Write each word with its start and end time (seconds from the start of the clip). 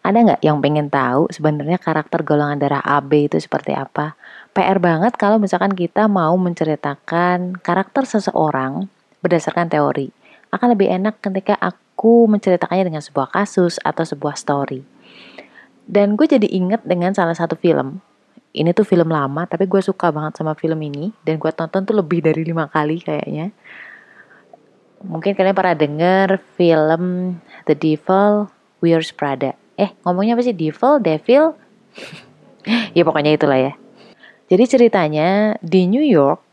Ada 0.00 0.18
nggak 0.24 0.40
yang 0.40 0.64
pengen 0.64 0.88
tahu 0.88 1.28
sebenarnya 1.28 1.76
karakter 1.76 2.24
golongan 2.24 2.56
darah 2.56 2.80
AB 2.80 3.28
itu 3.28 3.36
seperti 3.36 3.76
apa? 3.76 4.16
PR 4.56 4.80
banget 4.80 5.12
kalau 5.20 5.36
misalkan 5.36 5.76
kita 5.76 6.08
mau 6.08 6.32
menceritakan 6.40 7.60
karakter 7.60 8.08
seseorang 8.08 8.88
berdasarkan 9.20 9.68
teori. 9.68 10.08
Akan 10.48 10.72
lebih 10.72 10.88
enak 10.88 11.20
ketika 11.20 11.54
aku 11.60 12.24
menceritakannya 12.32 12.88
dengan 12.88 13.04
sebuah 13.04 13.28
kasus 13.28 13.76
atau 13.84 14.02
sebuah 14.02 14.40
story. 14.40 14.80
Dan 15.84 16.16
gue 16.16 16.24
jadi 16.24 16.48
inget 16.48 16.80
dengan 16.82 17.12
salah 17.12 17.36
satu 17.36 17.52
film. 17.54 18.00
Ini 18.50 18.72
tuh 18.74 18.88
film 18.88 19.12
lama, 19.12 19.46
tapi 19.46 19.68
gue 19.68 19.78
suka 19.84 20.10
banget 20.10 20.40
sama 20.40 20.56
film 20.56 20.80
ini. 20.80 21.12
Dan 21.22 21.36
gue 21.36 21.52
tonton 21.52 21.84
tuh 21.84 21.94
lebih 21.94 22.24
dari 22.24 22.40
lima 22.42 22.66
kali 22.72 23.04
kayaknya. 23.04 23.52
Mungkin 25.04 25.36
kalian 25.36 25.54
pernah 25.54 25.76
denger 25.76 26.28
film 26.56 27.36
The 27.68 27.76
Devil 27.76 28.48
Wears 28.80 29.12
Prada 29.12 29.54
eh 29.80 29.90
ngomongnya 30.04 30.36
apa 30.36 30.44
sih 30.44 30.52
devil 30.52 31.00
devil 31.00 31.56
ya 32.96 33.02
pokoknya 33.02 33.32
itulah 33.40 33.56
ya 33.56 33.72
jadi 34.52 34.64
ceritanya 34.68 35.56
di 35.64 35.88
New 35.88 36.04
York 36.04 36.44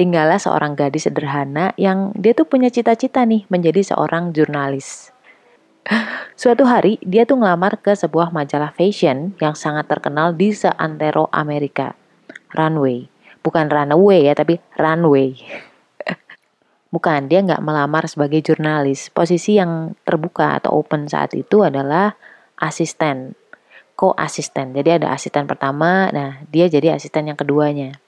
tinggallah 0.00 0.40
seorang 0.40 0.72
gadis 0.72 1.04
sederhana 1.04 1.76
yang 1.76 2.16
dia 2.16 2.32
tuh 2.32 2.48
punya 2.48 2.72
cita-cita 2.72 3.28
nih 3.28 3.44
menjadi 3.52 3.92
seorang 3.92 4.32
jurnalis 4.32 5.12
Suatu 6.40 6.64
hari 6.66 7.00
dia 7.02 7.24
tuh 7.26 7.40
ngelamar 7.40 7.80
ke 7.80 7.92
sebuah 7.92 8.32
majalah 8.32 8.72
fashion 8.74 9.36
yang 9.40 9.54
sangat 9.56 9.88
terkenal 9.88 10.32
di 10.36 10.52
seantero 10.54 11.28
Amerika. 11.32 11.96
Runway. 12.54 13.10
Bukan 13.40 13.72
runaway 13.72 14.28
ya, 14.28 14.34
tapi 14.36 14.60
runway. 14.76 15.36
Bukan, 16.94 17.30
dia 17.30 17.40
nggak 17.40 17.62
melamar 17.62 18.04
sebagai 18.10 18.42
jurnalis. 18.44 19.08
Posisi 19.08 19.56
yang 19.56 19.96
terbuka 20.04 20.60
atau 20.60 20.82
open 20.82 21.08
saat 21.08 21.32
itu 21.32 21.62
adalah 21.64 22.18
asisten, 22.60 23.34
ko-asisten. 23.96 24.76
Jadi 24.76 25.02
ada 25.02 25.12
asisten 25.16 25.48
pertama, 25.48 26.12
nah 26.12 26.44
dia 26.52 26.68
jadi 26.68 26.94
asisten 26.94 27.32
yang 27.32 27.36
keduanya. 27.40 27.98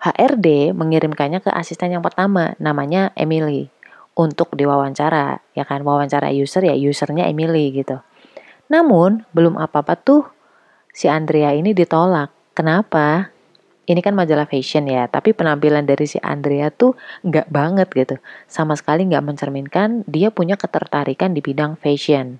HRD 0.00 0.72
mengirimkannya 0.72 1.44
ke 1.44 1.52
asisten 1.52 1.92
yang 1.92 2.00
pertama, 2.00 2.56
namanya 2.56 3.12
Emily, 3.12 3.68
untuk 4.16 4.56
diwawancara, 4.56 5.44
ya 5.52 5.64
kan, 5.68 5.84
wawancara 5.84 6.32
user 6.32 6.64
ya 6.64 6.72
usernya 6.72 7.28
Emily 7.28 7.68
gitu. 7.72 8.00
Namun, 8.72 9.28
belum 9.36 9.60
apa-apa 9.60 10.00
tuh 10.00 10.24
si 10.96 11.04
Andrea 11.04 11.52
ini 11.52 11.76
ditolak. 11.76 12.32
Kenapa? 12.56 13.28
Ini 13.90 14.00
kan 14.06 14.14
majalah 14.14 14.46
fashion 14.46 14.86
ya, 14.86 15.10
tapi 15.10 15.34
penampilan 15.34 15.82
dari 15.82 16.06
si 16.06 16.16
Andrea 16.22 16.70
tuh 16.70 16.94
nggak 17.26 17.50
banget 17.50 17.88
gitu. 17.90 18.16
Sama 18.46 18.78
sekali 18.78 19.02
nggak 19.04 19.24
mencerminkan 19.26 20.06
dia 20.06 20.30
punya 20.30 20.54
ketertarikan 20.54 21.34
di 21.34 21.42
bidang 21.42 21.74
fashion. 21.74 22.38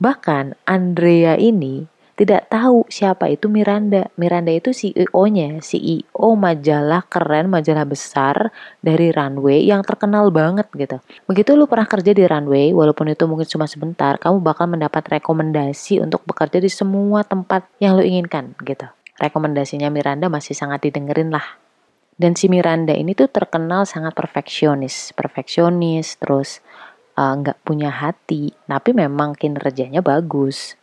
Bahkan 0.00 0.64
Andrea 0.64 1.36
ini 1.36 1.84
tidak 2.20 2.52
tahu 2.52 2.84
siapa 2.92 3.32
itu 3.32 3.48
Miranda. 3.48 4.12
Miranda 4.20 4.52
itu 4.52 4.76
CEO-nya, 4.76 5.64
CEO 5.64 6.36
majalah 6.36 7.00
keren, 7.08 7.48
majalah 7.48 7.88
besar 7.88 8.52
dari 8.84 9.08
Runway 9.08 9.64
yang 9.64 9.80
terkenal 9.80 10.28
banget 10.28 10.68
gitu. 10.76 11.00
Begitu 11.24 11.56
lu 11.56 11.64
pernah 11.64 11.88
kerja 11.88 12.12
di 12.12 12.20
Runway, 12.28 12.76
walaupun 12.76 13.08
itu 13.08 13.24
mungkin 13.24 13.48
cuma 13.48 13.64
sebentar, 13.64 14.20
kamu 14.20 14.36
bakal 14.44 14.68
mendapat 14.68 15.00
rekomendasi 15.20 16.04
untuk 16.04 16.20
bekerja 16.28 16.60
di 16.60 16.68
semua 16.68 17.24
tempat 17.24 17.64
yang 17.80 17.96
lu 17.96 18.04
inginkan 18.04 18.52
gitu. 18.68 18.84
Rekomendasinya 19.16 19.88
Miranda 19.88 20.28
masih 20.28 20.52
sangat 20.52 20.84
didengerin 20.84 21.32
lah. 21.32 21.56
Dan 22.20 22.36
si 22.36 22.52
Miranda 22.52 22.92
ini 22.92 23.16
tuh 23.16 23.32
terkenal 23.32 23.88
sangat 23.88 24.12
perfeksionis, 24.12 25.16
perfeksionis, 25.16 26.20
terus 26.20 26.60
nggak 27.20 27.58
uh, 27.60 27.64
punya 27.64 27.92
hati, 27.92 28.56
tapi 28.64 28.96
memang 28.96 29.36
kinerjanya 29.36 30.00
bagus. 30.00 30.80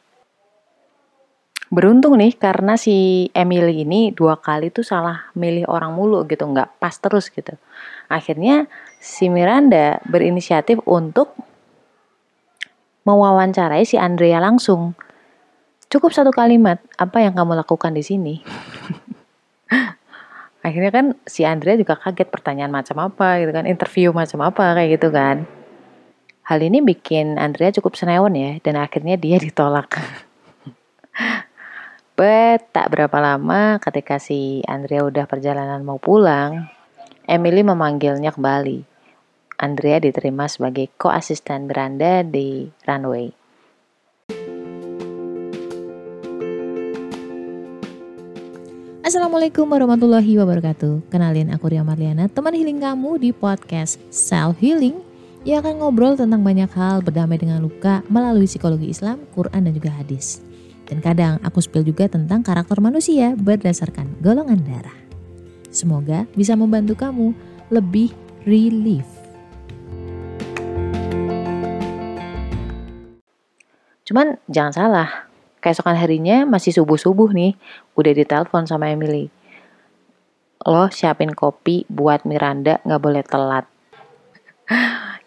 Beruntung 1.67 2.15
nih 2.15 2.37
karena 2.37 2.79
si 2.79 3.27
Emily 3.35 3.83
ini 3.83 4.15
dua 4.15 4.39
kali 4.39 4.71
tuh 4.71 4.85
salah 4.85 5.33
milih 5.35 5.67
orang 5.67 5.91
mulu 5.97 6.23
gitu, 6.29 6.45
nggak 6.45 6.79
pas 6.79 6.95
terus 6.95 7.27
gitu. 7.33 7.57
Akhirnya 8.07 8.69
si 9.01 9.27
Miranda 9.27 9.99
berinisiatif 10.07 10.79
untuk 10.87 11.35
mewawancarai 13.03 13.83
si 13.83 13.99
Andrea 13.99 14.39
langsung. 14.39 14.95
Cukup 15.87 16.11
satu 16.11 16.31
kalimat, 16.35 16.83
apa 16.99 17.23
yang 17.23 17.31
kamu 17.35 17.55
lakukan 17.63 17.95
di 17.95 18.03
sini? 18.03 18.35
Akhirnya 20.67 20.91
kan 20.91 21.05
si 21.23 21.47
Andrea 21.47 21.79
juga 21.79 21.95
kaget 21.95 22.27
pertanyaan 22.27 22.71
macam 22.75 22.99
apa 22.99 23.39
gitu 23.39 23.55
kan, 23.55 23.63
interview 23.63 24.11
macam 24.11 24.43
apa 24.43 24.75
kayak 24.75 24.99
gitu 24.99 25.09
kan. 25.15 25.56
Hal 26.47 26.63
ini 26.63 26.79
bikin 26.79 27.35
Andrea 27.35 27.75
cukup 27.75 27.99
senewan 27.99 28.31
ya, 28.31 28.55
dan 28.63 28.79
akhirnya 28.79 29.19
dia 29.19 29.35
ditolak. 29.43 29.99
But 32.15 32.71
tak 32.71 32.87
berapa 32.95 33.19
lama 33.19 33.83
ketika 33.83 34.15
si 34.15 34.63
Andrea 34.63 35.03
udah 35.03 35.27
perjalanan 35.27 35.83
mau 35.83 35.99
pulang, 35.99 36.71
Emily 37.27 37.67
memanggilnya 37.67 38.31
kembali. 38.31 38.79
Andrea 39.59 39.99
diterima 39.99 40.47
sebagai 40.47 40.87
co-asisten 40.95 41.67
beranda 41.67 42.23
di 42.23 42.71
runway. 42.87 43.35
Assalamualaikum 49.03 49.67
warahmatullahi 49.67 50.39
wabarakatuh. 50.39 51.11
Kenalin 51.11 51.51
aku 51.51 51.75
Ria 51.75 51.83
Marliana, 51.83 52.31
teman 52.31 52.55
healing 52.55 52.79
kamu 52.79 53.19
di 53.19 53.29
podcast 53.35 53.99
Self 54.11 54.63
Healing 54.63 55.06
ia 55.47 55.63
akan 55.63 55.79
ngobrol 55.79 56.19
tentang 56.19 56.43
banyak 56.43 56.67
hal 56.75 56.99
berdamai 56.99 57.39
dengan 57.39 57.63
luka 57.63 58.03
melalui 58.11 58.51
psikologi 58.51 58.91
Islam, 58.91 59.23
Quran, 59.31 59.63
dan 59.63 59.71
juga 59.71 59.95
hadis. 59.95 60.43
Dan 60.83 60.99
kadang 60.99 61.39
aku 61.39 61.63
spill 61.63 61.87
juga 61.87 62.11
tentang 62.11 62.43
karakter 62.43 62.83
manusia 62.83 63.31
berdasarkan 63.39 64.19
golongan 64.19 64.59
darah. 64.67 64.99
Semoga 65.71 66.27
bisa 66.35 66.51
membantu 66.59 66.99
kamu 66.99 67.31
lebih 67.71 68.11
relief. 68.43 69.07
Cuman 74.03 74.35
jangan 74.51 74.73
salah, 74.75 75.31
keesokan 75.63 75.95
harinya 75.95 76.43
masih 76.43 76.75
subuh-subuh 76.75 77.31
nih, 77.31 77.55
udah 77.95 78.11
ditelepon 78.11 78.67
sama 78.67 78.91
Emily. 78.91 79.31
Lo 80.67 80.91
siapin 80.91 81.31
kopi 81.31 81.87
buat 81.87 82.27
Miranda 82.27 82.83
gak 82.83 82.99
boleh 82.99 83.23
telat. 83.23 83.63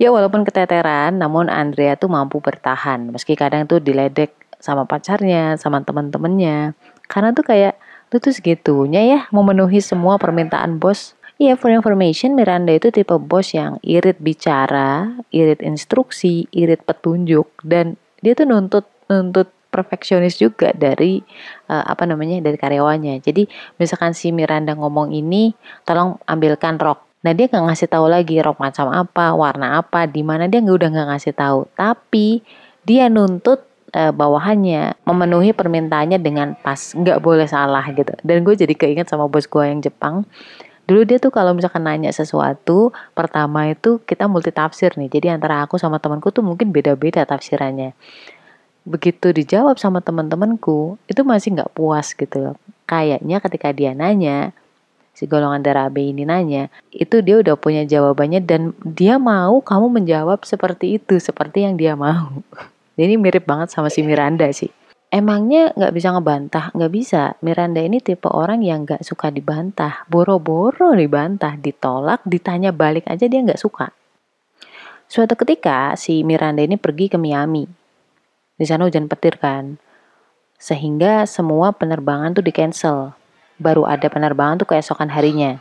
Ya 0.01 0.09
walaupun 0.09 0.49
keteteran, 0.49 1.21
namun 1.21 1.53
Andrea 1.53 1.93
tuh 1.93 2.09
mampu 2.09 2.41
bertahan. 2.41 3.13
Meski 3.13 3.37
kadang 3.37 3.69
tuh 3.69 3.85
diledek 3.85 4.33
sama 4.57 4.89
pacarnya, 4.89 5.61
sama 5.61 5.85
temen-temennya. 5.85 6.73
Karena 7.05 7.37
tuh 7.37 7.45
kayak, 7.45 7.77
lu 8.09 8.17
tuh 8.17 8.33
segitunya 8.33 9.05
ya 9.05 9.21
memenuhi 9.29 9.85
semua 9.85 10.17
permintaan 10.17 10.81
bos. 10.81 11.13
Iya, 11.37 11.61
for 11.61 11.69
information, 11.69 12.33
Miranda 12.33 12.73
itu 12.73 12.89
tipe 12.89 13.13
bos 13.21 13.53
yang 13.53 13.77
irit 13.85 14.17
bicara, 14.25 15.21
irit 15.37 15.61
instruksi, 15.61 16.49
irit 16.49 16.81
petunjuk, 16.85 17.49
dan 17.61 18.01
dia 18.25 18.33
tuh 18.33 18.49
nuntut 18.49 18.89
nuntut 19.09 19.53
perfeksionis 19.69 20.37
juga 20.37 20.73
dari 20.77 21.21
uh, 21.69 21.85
apa 21.89 22.05
namanya 22.09 22.41
dari 22.45 22.57
karyawannya. 22.57 23.21
Jadi 23.21 23.49
misalkan 23.81 24.13
si 24.13 24.33
Miranda 24.33 24.73
ngomong 24.77 25.13
ini, 25.13 25.53
tolong 25.85 26.21
ambilkan 26.29 26.77
rok 26.77 27.10
Nah 27.21 27.33
dia 27.37 27.53
nggak 27.53 27.65
ngasih 27.69 27.89
tahu 27.93 28.07
lagi 28.09 28.41
rok 28.41 28.57
macam 28.57 28.89
apa, 28.89 29.37
warna 29.37 29.81
apa, 29.85 30.09
di 30.09 30.25
mana 30.25 30.49
dia 30.49 30.65
nggak 30.65 30.77
udah 30.77 30.89
nggak 30.89 31.09
ngasih 31.13 31.35
tahu. 31.37 31.61
Tapi 31.77 32.41
dia 32.89 33.13
nuntut 33.13 33.61
e, 33.93 34.09
bawahannya 34.09 34.97
memenuhi 35.05 35.53
permintaannya 35.53 36.17
dengan 36.17 36.57
pas, 36.57 36.97
nggak 36.97 37.21
boleh 37.21 37.45
salah 37.45 37.85
gitu. 37.93 38.17
Dan 38.25 38.41
gue 38.41 38.57
jadi 38.57 38.73
keinget 38.73 39.13
sama 39.13 39.29
bos 39.29 39.45
gue 39.45 39.65
yang 39.69 39.85
Jepang. 39.85 40.25
Dulu 40.89 41.07
dia 41.07 41.23
tuh 41.23 41.31
kalau 41.31 41.55
misalkan 41.55 41.87
nanya 41.87 42.11
sesuatu, 42.11 42.91
pertama 43.15 43.71
itu 43.71 44.03
kita 44.03 44.27
multi 44.27 44.51
tafsir 44.51 44.91
nih. 44.99 45.07
Jadi 45.07 45.31
antara 45.31 45.63
aku 45.63 45.79
sama 45.79 46.03
temanku 46.03 46.35
tuh 46.35 46.43
mungkin 46.43 46.75
beda-beda 46.75 47.23
tafsirannya. 47.23 47.95
Begitu 48.89 49.31
dijawab 49.31 49.79
sama 49.79 50.03
teman-temanku, 50.03 50.99
itu 51.07 51.21
masih 51.23 51.55
nggak 51.55 51.71
puas 51.77 52.11
gitu. 52.17 52.59
Kayaknya 52.91 53.39
ketika 53.39 53.71
dia 53.71 53.95
nanya, 53.95 54.51
si 55.21 55.29
golongan 55.29 55.61
darah 55.61 55.93
B 55.93 56.17
ini 56.17 56.25
nanya, 56.25 56.73
itu 56.89 57.21
dia 57.21 57.45
udah 57.45 57.61
punya 57.61 57.85
jawabannya 57.85 58.41
dan 58.41 58.73
dia 58.81 59.21
mau 59.21 59.61
kamu 59.61 60.01
menjawab 60.01 60.49
seperti 60.49 60.97
itu, 60.97 61.21
seperti 61.21 61.69
yang 61.69 61.77
dia 61.77 61.93
mau. 61.93 62.41
Ini 63.01 63.21
mirip 63.21 63.49
banget 63.49 63.73
sama 63.73 63.89
si 63.89 64.05
Miranda 64.05 64.49
sih. 64.53 64.69
Emangnya 65.09 65.73
nggak 65.73 65.93
bisa 65.97 66.13
ngebantah? 66.13 66.69
Nggak 66.77 66.93
bisa. 66.93 67.23
Miranda 67.41 67.81
ini 67.81 67.99
tipe 67.99 68.29
orang 68.29 68.61
yang 68.61 68.85
nggak 68.85 69.01
suka 69.01 69.33
dibantah. 69.33 70.05
Boro-boro 70.05 70.93
dibantah, 70.93 71.57
ditolak, 71.57 72.21
ditanya 72.29 72.77
balik 72.77 73.09
aja 73.09 73.25
dia 73.25 73.41
nggak 73.41 73.57
suka. 73.57 73.89
Suatu 75.09 75.33
ketika 75.33 75.97
si 75.97 76.23
Miranda 76.23 76.61
ini 76.61 76.77
pergi 76.77 77.09
ke 77.09 77.17
Miami. 77.17 77.65
Di 78.55 78.65
sana 78.69 78.85
hujan 78.85 79.09
petir 79.09 79.41
kan. 79.41 79.81
Sehingga 80.61 81.25
semua 81.25 81.73
penerbangan 81.73 82.37
tuh 82.37 82.45
di 82.45 82.53
cancel 82.53 83.17
baru 83.61 83.85
ada 83.85 84.09
penerbangan 84.09 84.65
tuh 84.65 84.75
keesokan 84.75 85.13
harinya. 85.13 85.61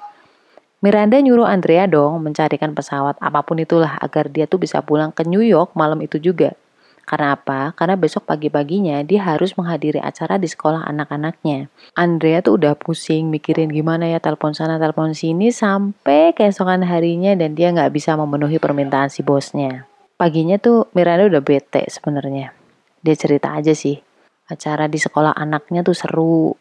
Miranda 0.79 1.19
nyuruh 1.19 1.43
Andrea 1.43 1.91
dong 1.91 2.23
mencarikan 2.23 2.71
pesawat 2.71 3.19
apa 3.19 3.43
pun 3.43 3.59
itulah 3.59 3.99
agar 3.99 4.31
dia 4.31 4.47
tuh 4.47 4.63
bisa 4.63 4.79
pulang 4.79 5.11
ke 5.11 5.27
New 5.27 5.43
York 5.43 5.75
malam 5.75 5.99
itu 5.99 6.15
juga. 6.23 6.55
Karena 7.03 7.35
apa? 7.35 7.73
Karena 7.73 7.97
besok 7.97 8.29
pagi-paginya 8.29 9.01
dia 9.01 9.25
harus 9.25 9.57
menghadiri 9.57 9.97
acara 9.97 10.39
di 10.39 10.45
sekolah 10.45 10.85
anak-anaknya. 10.87 11.67
Andrea 11.97 12.39
tuh 12.45 12.61
udah 12.61 12.77
pusing 12.77 13.33
mikirin 13.33 13.73
gimana 13.73 14.07
ya 14.07 14.21
telepon 14.21 14.53
sana 14.53 14.77
telepon 14.77 15.17
sini 15.17 15.49
sampai 15.49 16.37
keesokan 16.37 16.85
harinya 16.85 17.33
dan 17.33 17.57
dia 17.57 17.73
nggak 17.73 17.89
bisa 17.91 18.13
memenuhi 18.13 18.61
permintaan 18.61 19.09
si 19.09 19.25
bosnya. 19.25 19.89
Paginya 20.21 20.61
tuh 20.61 20.87
Miranda 20.93 21.27
udah 21.27 21.41
bete 21.41 21.89
sebenarnya. 21.89 22.53
Dia 23.01 23.15
cerita 23.17 23.57
aja 23.57 23.73
sih. 23.73 23.97
Acara 24.45 24.85
di 24.85 25.01
sekolah 25.01 25.33
anaknya 25.33 25.81
tuh 25.81 25.97
seru, 25.97 26.53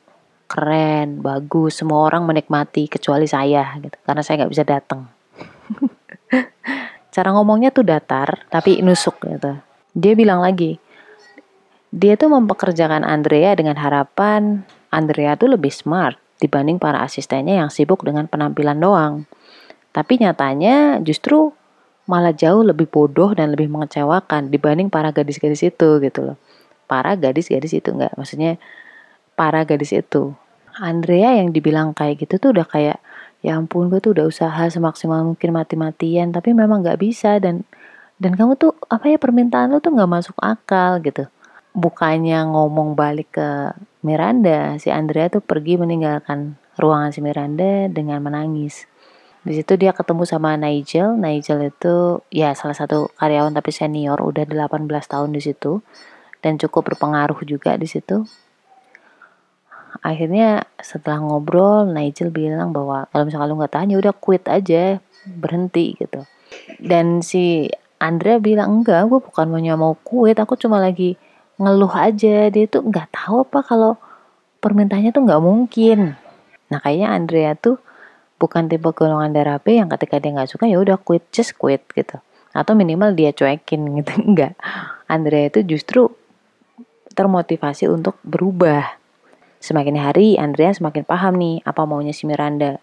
keren, 0.48 1.20
bagus, 1.20 1.78
semua 1.78 2.02
orang 2.08 2.24
menikmati 2.24 2.88
kecuali 2.88 3.28
saya 3.28 3.76
gitu. 3.78 3.94
Karena 4.02 4.22
saya 4.24 4.42
nggak 4.42 4.52
bisa 4.56 4.64
datang. 4.64 5.06
Cara 7.14 7.28
ngomongnya 7.36 7.68
tuh 7.70 7.84
datar 7.84 8.48
tapi 8.48 8.80
nusuk 8.80 9.20
gitu 9.22 9.68
dia 9.98 10.14
bilang 10.14 10.38
lagi, 10.38 10.78
dia 11.90 12.14
tuh 12.14 12.30
mempekerjakan 12.30 13.02
Andrea 13.02 13.58
dengan 13.58 13.74
harapan 13.74 14.62
Andrea 14.94 15.34
tuh 15.34 15.56
lebih 15.56 15.74
smart 15.74 16.14
dibanding 16.38 16.78
para 16.78 17.02
asistennya 17.02 17.58
yang 17.58 17.70
sibuk 17.72 18.06
dengan 18.06 18.30
penampilan 18.30 18.78
doang. 18.78 19.14
Tapi 19.90 20.22
nyatanya 20.22 21.02
justru 21.02 21.50
malah 22.06 22.32
jauh 22.32 22.62
lebih 22.62 22.88
bodoh 22.88 23.34
dan 23.34 23.52
lebih 23.52 23.68
mengecewakan 23.68 24.48
dibanding 24.48 24.88
para 24.88 25.10
gadis-gadis 25.10 25.66
itu 25.66 25.98
gitu 25.98 26.32
loh. 26.32 26.36
Para 26.88 27.18
gadis-gadis 27.18 27.74
itu 27.74 27.92
enggak, 27.92 28.14
maksudnya 28.16 28.56
para 29.38 29.62
gadis 29.62 29.94
itu. 29.94 30.34
Andrea 30.82 31.38
yang 31.38 31.54
dibilang 31.54 31.94
kayak 31.94 32.26
gitu 32.26 32.42
tuh 32.42 32.50
udah 32.50 32.66
kayak 32.66 32.98
ya 33.38 33.54
ampun 33.54 33.86
gue 33.86 34.02
tuh 34.02 34.18
udah 34.18 34.26
usaha 34.26 34.66
semaksimal 34.66 35.22
mungkin 35.22 35.54
mati-matian 35.54 36.34
tapi 36.34 36.50
memang 36.50 36.82
nggak 36.82 36.98
bisa 36.98 37.38
dan 37.38 37.62
dan 38.18 38.34
kamu 38.34 38.58
tuh 38.58 38.74
apa 38.90 39.14
ya 39.14 39.18
permintaan 39.18 39.70
lu 39.70 39.78
tuh 39.78 39.94
nggak 39.94 40.10
masuk 40.10 40.36
akal 40.42 40.98
gitu. 41.02 41.30
Bukannya 41.70 42.50
ngomong 42.50 42.98
balik 42.98 43.38
ke 43.38 43.78
Miranda 44.02 44.74
si 44.82 44.90
Andrea 44.90 45.30
tuh 45.30 45.38
pergi 45.38 45.78
meninggalkan 45.78 46.58
ruangan 46.74 47.14
si 47.14 47.22
Miranda 47.22 47.86
dengan 47.86 48.18
menangis. 48.18 48.90
Di 49.46 49.54
situ 49.54 49.78
dia 49.78 49.94
ketemu 49.94 50.26
sama 50.26 50.58
Nigel. 50.58 51.14
Nigel 51.14 51.70
itu 51.70 52.18
ya 52.34 52.58
salah 52.58 52.74
satu 52.74 53.14
karyawan 53.14 53.54
tapi 53.54 53.70
senior 53.70 54.18
udah 54.18 54.42
18 54.42 54.82
tahun 54.90 55.30
di 55.30 55.38
situ 55.38 55.78
dan 56.42 56.58
cukup 56.58 56.90
berpengaruh 56.94 57.38
juga 57.46 57.78
di 57.78 57.86
situ 57.86 58.26
akhirnya 60.02 60.66
setelah 60.78 61.22
ngobrol 61.22 61.90
Nigel 61.90 62.30
bilang 62.30 62.70
bahwa 62.70 63.06
kalau 63.10 63.24
misalnya 63.26 63.48
lu 63.50 63.58
nggak 63.58 63.72
tahan 63.74 63.92
ya 63.92 63.98
udah 63.98 64.14
quit 64.14 64.44
aja 64.46 65.02
berhenti 65.26 65.98
gitu. 65.98 66.24
Dan 66.80 67.20
si 67.20 67.68
Andrea 67.98 68.38
bilang 68.38 68.80
enggak 68.80 69.10
gue 69.10 69.20
bukan 69.20 69.46
mau 69.50 69.60
mau 69.76 69.94
quit 70.00 70.38
aku 70.38 70.54
cuma 70.54 70.78
lagi 70.78 71.18
ngeluh 71.58 71.90
aja. 71.92 72.48
Dia 72.48 72.64
tuh 72.70 72.86
nggak 72.86 73.10
tahu 73.14 73.44
apa 73.44 73.60
kalau 73.66 73.92
permintaannya 74.62 75.10
tuh 75.10 75.22
nggak 75.26 75.42
mungkin. 75.42 76.14
Nah 76.70 76.78
kayaknya 76.82 77.08
Andrea 77.14 77.52
tuh 77.58 77.78
bukan 78.38 78.70
tipe 78.70 78.86
golongan 78.94 79.34
darah 79.34 79.58
B 79.58 79.82
yang 79.82 79.90
ketika 79.90 80.22
dia 80.22 80.30
nggak 80.30 80.50
suka 80.50 80.70
ya 80.70 80.78
udah 80.78 80.98
quit 80.98 81.26
just 81.34 81.58
quit 81.58 81.82
gitu. 81.94 82.18
Atau 82.54 82.78
minimal 82.78 83.14
dia 83.14 83.34
cuekin 83.34 84.02
gitu. 84.02 84.12
Enggak 84.28 84.54
Andrea 85.10 85.50
itu 85.50 85.66
justru 85.66 86.12
termotivasi 87.18 87.90
untuk 87.90 88.14
berubah 88.22 88.97
semakin 89.58 89.98
hari 89.98 90.38
Andrea 90.38 90.70
semakin 90.74 91.02
paham 91.02 91.38
nih 91.38 91.62
apa 91.66 91.82
maunya 91.84 92.14
si 92.14 92.24
Miranda 92.24 92.78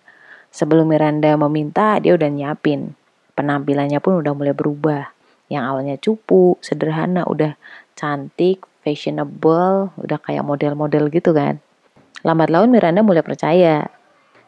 sebelum 0.52 0.88
Miranda 0.88 1.36
meminta 1.40 2.00
dia 2.00 2.16
udah 2.16 2.30
nyiapin 2.32 2.96
penampilannya 3.36 4.00
pun 4.00 4.24
udah 4.24 4.34
mulai 4.34 4.56
berubah. 4.56 5.12
Yang 5.52 5.64
awalnya 5.68 5.96
cupu, 6.02 6.58
sederhana, 6.64 7.28
udah 7.28 7.54
cantik, 7.94 8.66
fashionable, 8.82 9.94
udah 10.00 10.18
kayak 10.24 10.42
model-model 10.42 11.12
gitu 11.14 11.36
kan. 11.36 11.62
Lambat 12.26 12.50
laun 12.50 12.74
Miranda 12.74 13.06
mulai 13.06 13.22
percaya. 13.22 13.86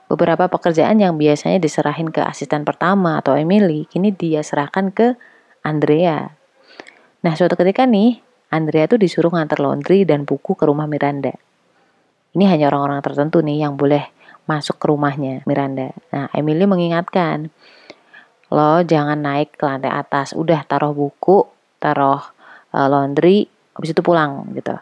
Beberapa 0.08 0.48
pekerjaan 0.48 1.04
yang 1.04 1.20
biasanya 1.20 1.60
diserahin 1.60 2.10
ke 2.10 2.24
asisten 2.24 2.64
pertama 2.64 3.20
atau 3.20 3.36
Emily, 3.36 3.86
kini 3.92 4.10
dia 4.16 4.40
serahkan 4.42 4.90
ke 4.90 5.20
Andrea. 5.62 6.32
Nah, 7.22 7.34
suatu 7.36 7.60
ketika 7.60 7.84
nih, 7.84 8.24
Andrea 8.48 8.88
tuh 8.88 8.98
disuruh 8.98 9.36
ngantar 9.36 9.60
laundry 9.60 10.08
dan 10.08 10.24
buku 10.24 10.56
ke 10.56 10.64
rumah 10.64 10.88
Miranda. 10.88 11.36
Ini 12.38 12.46
hanya 12.54 12.70
orang-orang 12.70 13.02
tertentu 13.02 13.42
nih 13.42 13.66
yang 13.66 13.74
boleh 13.74 14.06
masuk 14.46 14.78
ke 14.78 14.86
rumahnya 14.94 15.42
Miranda. 15.50 15.90
Nah, 16.14 16.30
Emily 16.38 16.70
mengingatkan, 16.70 17.50
lo 18.54 18.86
jangan 18.86 19.18
naik 19.18 19.58
ke 19.58 19.66
lantai 19.66 19.90
atas. 19.90 20.38
Udah 20.38 20.62
taruh 20.70 20.94
buku 20.94 21.50
taruh 21.82 22.22
uh, 22.74 22.88
laundry 22.90 23.50
habis 23.74 23.94
itu 23.94 24.02
pulang 24.02 24.50
gitu. 24.54 24.78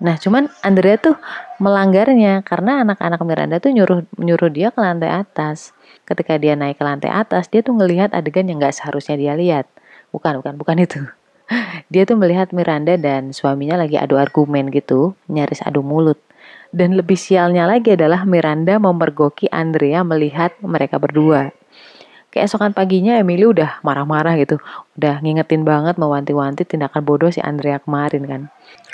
Nah 0.00 0.16
cuman 0.16 0.48
Andrea 0.64 0.96
tuh 0.96 1.14
melanggarnya 1.60 2.40
karena 2.40 2.80
anak-anak 2.82 3.20
Miranda 3.20 3.60
tuh 3.60 3.70
nyuruh 3.70 4.08
nyuruh 4.16 4.50
dia 4.50 4.72
ke 4.72 4.80
lantai 4.80 5.12
atas. 5.12 5.76
Ketika 6.08 6.40
dia 6.40 6.56
naik 6.56 6.80
ke 6.80 6.84
lantai 6.86 7.12
atas 7.12 7.52
dia 7.52 7.60
tuh 7.60 7.76
ngelihat 7.76 8.16
adegan 8.16 8.48
yang 8.48 8.58
nggak 8.58 8.74
seharusnya 8.74 9.20
dia 9.20 9.36
lihat. 9.36 9.68
Bukan 10.10 10.40
bukan 10.42 10.54
bukan 10.56 10.76
itu 10.82 11.04
dia 11.92 12.02
tuh 12.06 12.16
melihat 12.16 12.54
Miranda 12.54 12.94
dan 12.96 13.34
suaminya 13.34 13.80
lagi 13.80 13.98
adu 13.98 14.16
argumen 14.16 14.70
gitu 14.70 15.18
nyaris 15.26 15.62
adu 15.66 15.82
mulut 15.84 16.18
dan 16.70 16.94
lebih 16.94 17.18
sialnya 17.18 17.66
lagi 17.66 17.98
adalah 17.98 18.22
Miranda 18.22 18.78
memergoki 18.78 19.50
Andrea 19.50 20.06
melihat 20.06 20.54
mereka 20.62 21.02
berdua 21.02 21.50
keesokan 22.30 22.70
paginya 22.70 23.18
Emily 23.18 23.42
udah 23.42 23.82
marah-marah 23.82 24.38
gitu. 24.38 24.62
Udah 24.94 25.18
ngingetin 25.20 25.66
banget 25.66 25.98
mewanti-wanti 25.98 26.62
tindakan 26.62 27.02
bodoh 27.02 27.28
si 27.28 27.42
Andrea 27.42 27.82
kemarin 27.82 28.22
kan. 28.24 28.42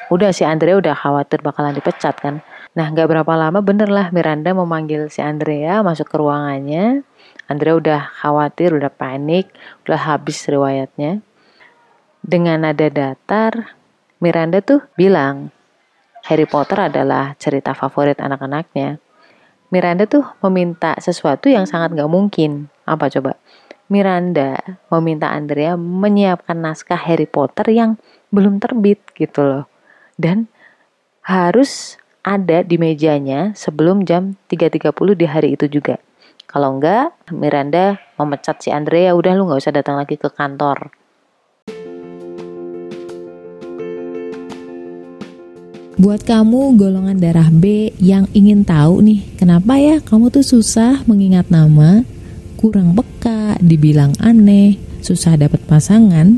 Udah 0.08 0.32
si 0.32 0.42
Andrea 0.48 0.80
udah 0.80 0.96
khawatir 0.96 1.44
bakalan 1.44 1.76
dipecat 1.76 2.16
kan. 2.16 2.40
Nah 2.76 2.86
gak 2.92 3.08
berapa 3.08 3.32
lama 3.36 3.60
bener 3.60 3.88
lah 3.92 4.08
Miranda 4.12 4.56
memanggil 4.56 5.12
si 5.12 5.20
Andrea 5.20 5.84
masuk 5.84 6.08
ke 6.08 6.16
ruangannya. 6.16 7.04
Andrea 7.46 7.78
udah 7.78 8.00
khawatir, 8.10 8.74
udah 8.74 8.90
panik, 8.90 9.52
udah 9.86 10.00
habis 10.00 10.42
riwayatnya. 10.50 11.22
Dengan 12.26 12.66
nada 12.66 12.90
datar, 12.90 13.78
Miranda 14.18 14.58
tuh 14.58 14.82
bilang, 14.98 15.54
Harry 16.26 16.42
Potter 16.42 16.90
adalah 16.90 17.38
cerita 17.38 17.70
favorit 17.70 18.18
anak-anaknya. 18.18 18.98
Miranda 19.70 20.10
tuh 20.10 20.26
meminta 20.42 20.98
sesuatu 20.98 21.46
yang 21.46 21.70
sangat 21.70 21.94
gak 21.94 22.10
mungkin. 22.10 22.66
Apa 22.82 23.06
coba? 23.14 23.38
Miranda 23.86 24.58
meminta 24.90 25.30
Andrea 25.30 25.78
menyiapkan 25.78 26.58
naskah 26.58 26.98
Harry 26.98 27.30
Potter 27.30 27.70
yang 27.70 27.94
belum 28.34 28.58
terbit 28.58 29.06
gitu 29.14 29.46
loh. 29.46 29.70
Dan 30.18 30.50
harus 31.22 31.94
ada 32.26 32.66
di 32.66 32.74
mejanya 32.74 33.54
sebelum 33.54 34.02
jam 34.02 34.34
3.30 34.50 34.90
di 35.14 35.26
hari 35.30 35.54
itu 35.54 35.70
juga. 35.70 36.02
Kalau 36.50 36.74
enggak, 36.74 37.14
Miranda 37.30 38.02
memecat 38.18 38.58
si 38.58 38.74
Andrea, 38.74 39.14
udah 39.14 39.30
lu 39.38 39.46
gak 39.46 39.62
usah 39.62 39.70
datang 39.78 39.94
lagi 39.94 40.18
ke 40.18 40.26
kantor. 40.26 40.90
Buat 45.96 46.28
kamu 46.28 46.76
golongan 46.76 47.16
darah 47.16 47.48
B 47.48 47.88
yang 47.96 48.28
ingin 48.36 48.68
tahu 48.68 49.00
nih, 49.00 49.32
kenapa 49.40 49.80
ya 49.80 49.96
kamu 50.04 50.28
tuh 50.28 50.44
susah 50.44 51.00
mengingat 51.08 51.48
nama, 51.48 52.04
kurang 52.60 52.92
peka, 52.92 53.56
dibilang 53.64 54.12
aneh, 54.20 54.76
susah 55.00 55.40
dapat 55.40 55.64
pasangan, 55.64 56.36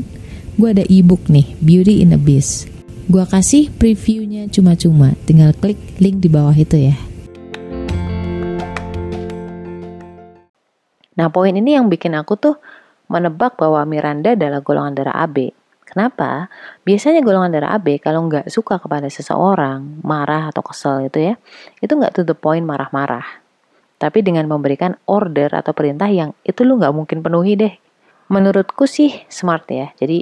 gue 0.55 0.69
ada 0.71 0.87
ebook 0.87 1.27
nih, 1.27 1.59
Beauty 1.59 1.99
in 1.99 2.15
a 2.15 2.19
Beast. 2.19 2.71
Gue 3.11 3.27
kasih 3.27 3.67
previewnya 3.67 4.47
cuma-cuma, 4.47 5.11
tinggal 5.27 5.51
klik 5.51 5.75
link 5.99 6.23
di 6.23 6.31
bawah 6.31 6.55
itu 6.55 6.79
ya. 6.79 6.95
Nah 11.19 11.27
poin 11.35 11.51
ini 11.51 11.75
yang 11.75 11.91
bikin 11.91 12.15
aku 12.15 12.39
tuh 12.39 12.55
menebak 13.11 13.59
bahwa 13.59 13.83
Miranda 13.83 14.39
adalah 14.39 14.63
golongan 14.63 14.95
darah 14.95 15.19
AB. 15.27 15.58
Kenapa? 15.89 16.53
Biasanya 16.85 17.25
golongan 17.25 17.49
darah 17.49 17.73
AB 17.73 17.97
kalau 17.97 18.29
nggak 18.29 18.45
suka 18.53 18.77
kepada 18.77 19.09
seseorang, 19.09 20.05
marah 20.05 20.53
atau 20.53 20.61
kesel 20.61 21.09
gitu 21.09 21.33
ya, 21.33 21.35
itu 21.81 21.89
nggak 21.89 22.13
to 22.13 22.21
the 22.21 22.37
point 22.37 22.61
marah-marah. 22.61 23.25
Tapi 23.99 24.21
dengan 24.21 24.45
memberikan 24.45 24.95
order 25.09 25.49
atau 25.51 25.73
perintah 25.73 26.07
yang 26.07 26.31
itu 26.45 26.61
lu 26.63 26.77
nggak 26.77 26.93
mungkin 26.93 27.19
penuhi 27.25 27.57
deh. 27.57 27.73
Menurutku 28.29 28.85
sih 28.85 29.11
smart 29.27 29.65
ya. 29.67 29.91
Jadi 29.97 30.21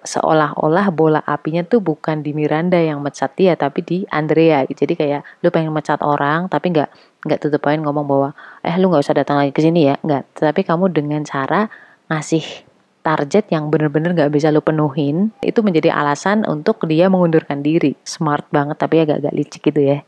seolah-olah 0.00 0.88
bola 0.88 1.20
apinya 1.28 1.60
tuh 1.60 1.84
bukan 1.84 2.24
di 2.24 2.32
Miranda 2.32 2.80
yang 2.80 3.04
mecat 3.04 3.36
dia 3.36 3.58
tapi 3.58 3.84
di 3.84 3.98
Andrea. 4.08 4.64
Jadi 4.64 4.96
kayak 4.96 5.44
lu 5.44 5.52
pengen 5.52 5.74
mecat 5.74 6.00
orang 6.00 6.48
tapi 6.48 6.72
nggak 6.72 6.88
nggak 7.28 7.38
to 7.42 7.52
the 7.52 7.60
point 7.60 7.84
ngomong 7.84 8.08
bahwa 8.08 8.30
eh 8.64 8.72
lu 8.80 8.88
nggak 8.88 9.04
usah 9.04 9.12
datang 9.12 9.36
lagi 9.36 9.52
ke 9.52 9.60
sini 9.60 9.92
ya 9.92 10.00
nggak. 10.00 10.40
Tapi 10.40 10.60
kamu 10.64 10.88
dengan 10.88 11.20
cara 11.26 11.68
ngasih 12.08 12.69
target 13.00 13.48
yang 13.52 13.72
bener-bener 13.72 14.12
gak 14.12 14.32
bisa 14.32 14.52
lu 14.52 14.60
penuhin 14.60 15.32
itu 15.40 15.60
menjadi 15.64 15.92
alasan 15.92 16.44
untuk 16.44 16.84
dia 16.84 17.08
mengundurkan 17.08 17.64
diri 17.64 17.96
smart 18.04 18.44
banget 18.52 18.76
tapi 18.76 19.00
agak-agak 19.02 19.32
licik 19.32 19.72
gitu 19.72 19.80
ya 19.80 19.98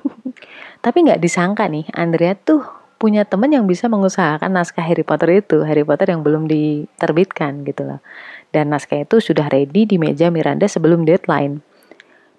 tapi 0.84 1.04
nggak 1.04 1.20
disangka 1.20 1.68
nih 1.68 1.84
Andrea 1.92 2.32
tuh 2.32 2.80
punya 3.00 3.24
temen 3.24 3.48
yang 3.48 3.64
bisa 3.64 3.88
mengusahakan 3.88 4.52
naskah 4.52 4.84
Harry 4.84 5.00
Potter 5.00 5.40
itu 5.40 5.64
Harry 5.64 5.80
Potter 5.80 6.12
yang 6.12 6.20
belum 6.20 6.44
diterbitkan 6.44 7.64
gitu 7.64 7.88
loh 7.88 8.04
Dan 8.52 8.68
naskah 8.68 9.08
itu 9.08 9.24
sudah 9.24 9.48
ready 9.48 9.88
di 9.88 9.96
meja 9.96 10.26
Miranda 10.28 10.66
sebelum 10.66 11.06
deadline. 11.06 11.62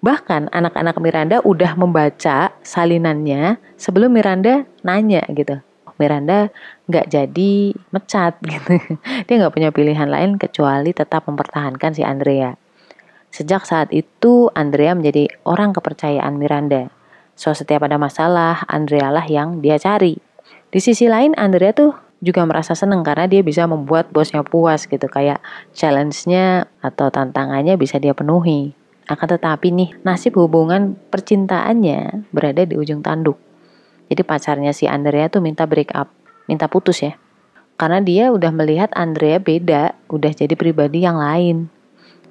Bahkan 0.04 0.52
anak-anak 0.52 1.00
Miranda 1.00 1.40
udah 1.40 1.72
membaca 1.74 2.52
salinannya 2.60 3.56
sebelum 3.80 4.12
Miranda 4.12 4.68
nanya 4.84 5.24
gitu. 5.32 5.64
Miranda 6.02 6.50
nggak 6.90 7.06
jadi 7.06 7.52
mecat 7.94 8.42
gitu. 8.42 8.82
Dia 9.30 9.34
nggak 9.38 9.54
punya 9.54 9.70
pilihan 9.70 10.10
lain 10.10 10.34
kecuali 10.42 10.90
tetap 10.90 11.30
mempertahankan 11.30 11.94
si 11.94 12.02
Andrea. 12.02 12.58
Sejak 13.30 13.62
saat 13.64 13.94
itu 13.94 14.50
Andrea 14.52 14.98
menjadi 14.98 15.30
orang 15.46 15.70
kepercayaan 15.70 16.34
Miranda. 16.34 16.90
So 17.38 17.54
setiap 17.54 17.86
ada 17.86 17.96
masalah, 17.96 18.66
Andrea 18.66 19.08
lah 19.08 19.24
yang 19.24 19.64
dia 19.64 19.80
cari. 19.80 20.20
Di 20.68 20.82
sisi 20.82 21.08
lain 21.08 21.32
Andrea 21.38 21.72
tuh 21.72 21.96
juga 22.22 22.44
merasa 22.46 22.76
seneng 22.76 23.02
karena 23.02 23.26
dia 23.26 23.42
bisa 23.42 23.64
membuat 23.64 24.12
bosnya 24.14 24.46
puas 24.46 24.86
gitu 24.86 25.08
kayak 25.10 25.42
challenge-nya 25.74 26.70
atau 26.84 27.08
tantangannya 27.08 27.74
bisa 27.80 27.96
dia 27.98 28.12
penuhi. 28.12 28.76
Akan 29.10 29.26
tetapi 29.26 29.74
nih, 29.74 29.90
nasib 30.06 30.38
hubungan 30.38 30.94
percintaannya 31.10 32.30
berada 32.30 32.62
di 32.62 32.78
ujung 32.78 33.02
tanduk. 33.02 33.34
Jadi 34.12 34.28
pacarnya 34.28 34.76
si 34.76 34.84
Andrea 34.84 35.32
tuh 35.32 35.40
minta 35.40 35.64
break 35.64 35.96
up, 35.96 36.12
minta 36.44 36.68
putus 36.68 37.00
ya. 37.00 37.16
Karena 37.80 38.04
dia 38.04 38.28
udah 38.28 38.52
melihat 38.52 38.92
Andrea 38.92 39.40
beda, 39.40 39.96
udah 40.12 40.32
jadi 40.36 40.52
pribadi 40.52 41.00
yang 41.00 41.16
lain. 41.16 41.72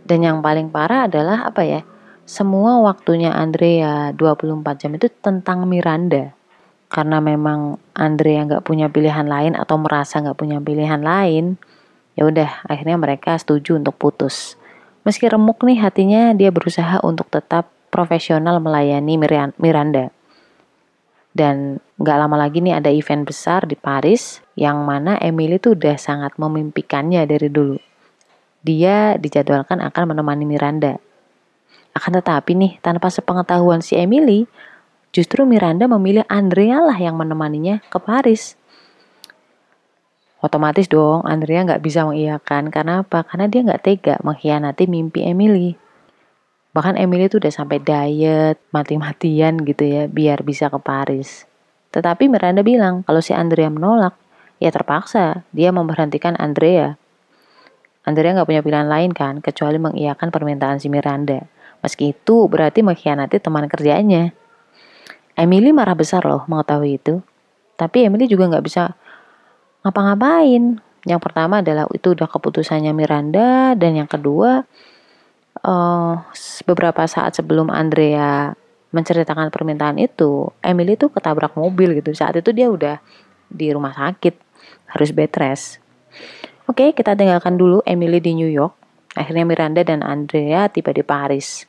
Dan 0.05 0.21
yang 0.21 0.45
paling 0.45 0.69
parah 0.69 1.09
adalah 1.09 1.49
apa 1.49 1.65
ya? 1.65 1.81
Semua 2.29 2.77
waktunya 2.85 3.33
Andrea 3.33 4.13
24 4.13 4.61
jam 4.77 4.93
itu 4.93 5.09
tentang 5.25 5.65
Miranda. 5.65 6.37
Karena 6.85 7.17
memang 7.17 7.81
Andrea 7.97 8.45
nggak 8.45 8.61
punya 8.61 8.85
pilihan 8.85 9.25
lain 9.25 9.57
atau 9.57 9.81
merasa 9.81 10.21
nggak 10.21 10.37
punya 10.37 10.61
pilihan 10.61 11.01
lain, 11.01 11.57
ya 12.13 12.29
udah 12.29 12.61
akhirnya 12.69 13.01
mereka 13.01 13.41
setuju 13.41 13.81
untuk 13.81 13.97
putus. 13.97 14.53
Meski 15.01 15.25
remuk 15.25 15.65
nih 15.65 15.81
hatinya, 15.81 16.29
dia 16.37 16.53
berusaha 16.53 17.01
untuk 17.01 17.25
tetap 17.33 17.73
profesional 17.89 18.61
melayani 18.61 19.17
Miranda. 19.57 20.13
Dan 21.31 21.79
gak 21.95 22.17
lama 22.19 22.35
lagi 22.35 22.59
nih 22.59 22.75
ada 22.75 22.91
event 22.91 23.23
besar 23.23 23.63
di 23.63 23.79
Paris 23.79 24.43
yang 24.59 24.83
mana 24.83 25.15
Emily 25.23 25.57
tuh 25.63 25.79
udah 25.79 25.95
sangat 25.95 26.35
memimpikannya 26.35 27.23
dari 27.23 27.47
dulu. 27.47 27.79
Dia 28.61 29.15
dijadwalkan 29.15 29.79
akan 29.79 30.11
menemani 30.11 30.43
Miranda. 30.43 30.99
Akan 31.95 32.15
tetapi 32.15 32.55
nih, 32.55 32.71
tanpa 32.83 33.11
sepengetahuan 33.11 33.79
si 33.83 33.95
Emily, 33.99 34.47
justru 35.11 35.43
Miranda 35.43 35.87
memilih 35.87 36.23
Andrea 36.27 36.79
lah 36.79 36.95
yang 36.95 37.19
menemaninya 37.19 37.83
ke 37.87 37.99
Paris. 37.99 38.55
Otomatis 40.41 40.89
dong 40.89 41.21
Andrea 41.21 41.61
nggak 41.61 41.83
bisa 41.85 42.01
mengiyakan. 42.01 42.73
Karena 42.73 43.05
apa? 43.05 43.21
Karena 43.21 43.45
dia 43.45 43.61
nggak 43.61 43.83
tega 43.85 44.15
mengkhianati 44.25 44.89
mimpi 44.89 45.21
Emily. 45.21 45.77
Bahkan 46.71 46.95
Emily 46.95 47.27
tuh 47.27 47.43
udah 47.43 47.51
sampai 47.51 47.83
diet, 47.83 48.55
mati-matian 48.71 49.59
gitu 49.67 49.83
ya, 49.83 50.07
biar 50.07 50.39
bisa 50.47 50.71
ke 50.71 50.79
Paris. 50.79 51.43
Tetapi 51.91 52.31
Miranda 52.31 52.63
bilang 52.63 53.03
kalau 53.03 53.19
si 53.19 53.35
Andrea 53.35 53.67
menolak, 53.67 54.15
ya 54.63 54.71
terpaksa 54.71 55.43
dia 55.51 55.75
memberhentikan 55.75 56.39
Andrea. 56.39 56.95
Andrea 58.07 58.33
nggak 58.33 58.47
punya 58.47 58.63
pilihan 58.63 58.87
lain 58.87 59.11
kan, 59.11 59.43
kecuali 59.43 59.77
mengiyakan 59.77 60.31
permintaan 60.31 60.79
si 60.79 60.87
Miranda. 60.87 61.43
Meski 61.83 62.15
itu 62.15 62.47
berarti 62.47 62.79
mengkhianati 62.81 63.43
teman 63.43 63.67
kerjanya. 63.67 64.31
Emily 65.35 65.75
marah 65.75 65.97
besar 65.97 66.23
loh 66.23 66.47
mengetahui 66.47 67.01
itu. 67.03 67.19
Tapi 67.75 68.07
Emily 68.07 68.31
juga 68.31 68.47
nggak 68.47 68.63
bisa 68.63 68.95
ngapa-ngapain. 69.83 70.79
Yang 71.03 71.21
pertama 71.21 71.65
adalah 71.65 71.89
itu 71.91 72.13
udah 72.13 72.29
keputusannya 72.29 72.93
Miranda 72.93 73.73
dan 73.73 73.97
yang 73.97 74.05
kedua 74.05 74.63
uh, 75.65 76.21
beberapa 76.65 77.05
saat 77.05 77.37
sebelum 77.37 77.69
Andrea 77.69 78.53
menceritakan 78.91 79.49
permintaan 79.49 79.97
itu, 79.97 80.51
Emily 80.59 80.99
tuh 80.99 81.09
ketabrak 81.13 81.55
mobil 81.55 81.95
gitu. 81.97 82.11
Saat 82.11 82.39
itu 82.43 82.51
dia 82.51 82.67
udah 82.67 82.99
di 83.47 83.71
rumah 83.71 83.95
sakit, 83.95 84.35
harus 84.91 85.09
bed 85.15 85.31
rest. 85.39 85.79
Oke, 86.67 86.91
kita 86.91 87.15
tinggalkan 87.15 87.55
dulu 87.55 87.83
Emily 87.87 88.19
di 88.19 88.35
New 88.35 88.51
York. 88.51 88.75
Akhirnya 89.15 89.43
Miranda 89.43 89.81
dan 89.83 90.03
Andrea 90.03 90.71
tiba 90.71 90.95
di 90.95 91.03
Paris. 91.03 91.67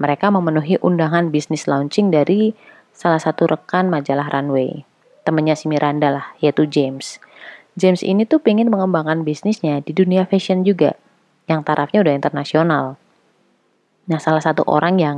Mereka 0.00 0.30
memenuhi 0.32 0.80
undangan 0.80 1.28
bisnis 1.28 1.68
launching 1.68 2.08
dari 2.08 2.56
salah 2.94 3.20
satu 3.20 3.44
rekan 3.44 3.92
majalah 3.92 4.30
Runway. 4.30 4.86
Temennya 5.26 5.52
si 5.52 5.68
Miranda 5.68 6.08
lah, 6.08 6.26
yaitu 6.40 6.64
James. 6.64 7.20
James 7.76 8.00
ini 8.00 8.24
tuh 8.24 8.40
pengen 8.40 8.72
mengembangkan 8.72 9.22
bisnisnya 9.22 9.84
di 9.84 9.92
dunia 9.92 10.24
fashion 10.24 10.64
juga, 10.64 10.96
yang 11.44 11.60
tarafnya 11.60 12.00
udah 12.00 12.14
internasional. 12.16 12.96
Nah, 14.08 14.16
salah 14.16 14.40
satu 14.40 14.64
orang 14.64 14.96
yang 14.96 15.16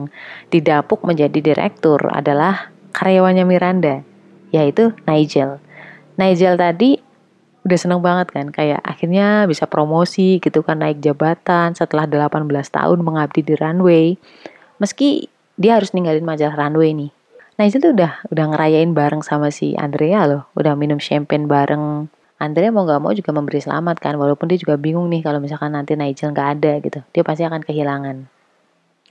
didapuk 0.50 1.06
menjadi 1.06 1.38
direktur 1.38 2.10
adalah 2.10 2.74
karyawannya 2.90 3.46
Miranda, 3.46 4.02
yaitu 4.50 4.90
Nigel. 5.06 5.62
Nigel 6.18 6.58
tadi 6.58 6.98
udah 7.62 7.78
seneng 7.78 8.02
banget 8.02 8.34
kan, 8.34 8.50
kayak 8.50 8.82
akhirnya 8.82 9.46
bisa 9.46 9.70
promosi 9.70 10.42
gitu 10.42 10.66
kan, 10.66 10.82
naik 10.82 10.98
jabatan 10.98 11.78
setelah 11.78 12.10
18 12.10 12.50
tahun 12.50 12.98
mengabdi 13.00 13.46
di 13.46 13.54
runway. 13.54 14.06
Meski 14.82 15.30
dia 15.54 15.78
harus 15.78 15.94
ninggalin 15.94 16.26
majalah 16.26 16.66
runway 16.66 16.90
nih. 16.90 17.12
Nigel 17.60 17.78
tuh 17.84 17.92
udah 17.94 18.24
udah 18.32 18.44
ngerayain 18.56 18.90
bareng 18.96 19.22
sama 19.22 19.52
si 19.54 19.76
Andrea 19.76 20.24
loh, 20.24 20.48
udah 20.56 20.74
minum 20.74 20.96
champagne 20.96 21.44
bareng, 21.44 22.08
Andrea 22.40 22.72
mau 22.72 22.88
gak 22.88 23.04
mau 23.04 23.12
juga 23.12 23.36
memberi 23.36 23.60
selamat 23.60 24.00
kan, 24.00 24.16
walaupun 24.16 24.48
dia 24.48 24.56
juga 24.56 24.80
bingung 24.80 25.12
nih 25.12 25.20
kalau 25.20 25.44
misalkan 25.44 25.76
nanti 25.76 25.92
Nigel 25.92 26.32
gak 26.32 26.56
ada 26.56 26.80
gitu, 26.80 27.04
dia 27.12 27.20
pasti 27.20 27.44
akan 27.44 27.60
kehilangan. 27.60 28.39